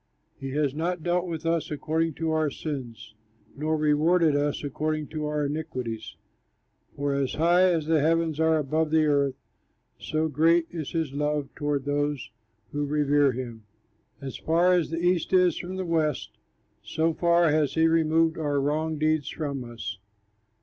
He 0.39 0.49
has 0.53 0.73
not 0.73 1.03
dealt 1.03 1.27
with 1.27 1.45
us 1.45 1.69
according 1.69 2.15
to 2.15 2.31
our 2.31 2.49
sins, 2.49 3.13
Nor 3.55 3.77
rewarded 3.77 4.35
us 4.35 4.63
according 4.63 5.09
to 5.09 5.27
our 5.27 5.45
iniquities. 5.45 6.15
For 6.95 7.13
as 7.13 7.35
high 7.35 7.71
as 7.71 7.85
the 7.85 8.01
heavens 8.01 8.39
are 8.39 8.57
above 8.57 8.89
the 8.89 9.05
earth, 9.05 9.35
So 9.99 10.27
great 10.27 10.65
is 10.71 10.89
his 10.93 11.13
love 11.13 11.49
toward 11.53 11.85
those 11.85 12.31
who 12.71 12.87
revere 12.87 13.31
him. 13.31 13.65
As 14.19 14.37
far 14.37 14.73
as 14.73 14.89
the 14.89 14.97
east 14.97 15.33
is 15.33 15.59
from 15.59 15.75
the 15.75 15.85
west, 15.85 16.31
So 16.81 17.13
far 17.13 17.51
has 17.51 17.75
he 17.75 17.87
removed 17.87 18.39
our 18.39 18.59
wrong 18.59 18.97
deeds 18.97 19.29
from 19.29 19.63
us. 19.63 19.99